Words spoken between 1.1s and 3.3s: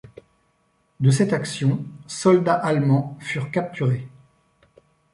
cette action, soldats allemand